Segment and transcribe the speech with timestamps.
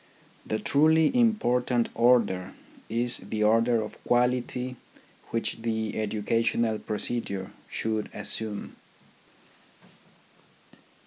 [0.47, 2.53] The truly important order
[2.89, 4.75] is the order of quality
[5.29, 8.77] which the educational procedure should assume.